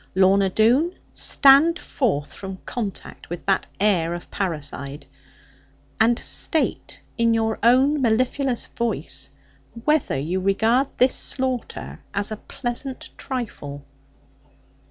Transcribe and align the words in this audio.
Lorna 0.15 0.49
Doone, 0.49 0.95
stand 1.13 1.77
forth 1.77 2.33
from 2.33 2.57
contact 2.65 3.29
with 3.29 3.45
that 3.45 3.67
heir 3.79 4.15
of 4.15 4.31
parricide; 4.31 5.05
and 5.99 6.17
state 6.17 7.03
in 7.19 7.35
your 7.35 7.59
own 7.61 8.01
mellifluous 8.01 8.65
voice, 8.65 9.29
whether 9.85 10.17
you 10.17 10.39
regard 10.39 10.87
this 10.97 11.13
slaughter 11.13 11.99
as 12.15 12.31
a 12.31 12.37
pleasant 12.37 13.11
trifle.' 13.15 13.85